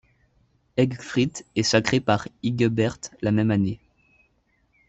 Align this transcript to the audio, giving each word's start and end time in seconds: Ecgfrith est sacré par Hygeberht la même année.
Ecgfrith 0.77 1.45
est 1.55 1.61
sacré 1.61 1.99
par 1.99 2.27
Hygeberht 2.41 3.11
la 3.21 3.29
même 3.29 3.51
année. 3.51 3.79